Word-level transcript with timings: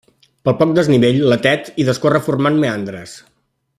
Pel 0.47 0.55
poc 0.61 0.71
desnivell, 0.77 1.19
la 1.33 1.37
Tet 1.43 1.69
hi 1.83 1.87
discorre 1.91 2.23
formant 2.31 2.59
meandres. 2.65 3.15